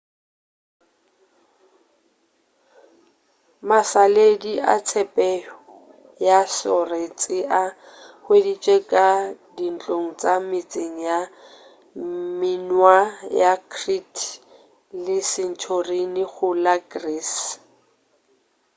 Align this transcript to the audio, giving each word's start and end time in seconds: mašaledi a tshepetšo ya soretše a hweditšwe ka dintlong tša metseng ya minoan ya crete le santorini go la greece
mašaledi 3.69 4.53
a 4.73 4.75
tshepetšo 4.87 5.55
ya 6.27 6.39
soretše 6.57 7.37
a 7.61 7.63
hweditšwe 8.25 8.75
ka 8.91 9.07
dintlong 9.55 10.07
tša 10.19 10.33
metseng 10.49 10.95
ya 11.09 11.19
minoan 12.39 13.05
ya 13.41 13.53
crete 13.71 14.27
le 15.05 15.17
santorini 15.31 16.23
go 16.33 16.49
la 16.63 16.75
greece 16.91 17.45